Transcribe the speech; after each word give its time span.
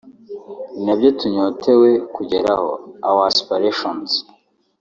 ni 0.73 0.81
nabyo 0.85 1.09
tunyotewe 1.19 1.89
kugeraho 2.15 2.69
(our 3.07 3.21
aspirations) 3.31 4.09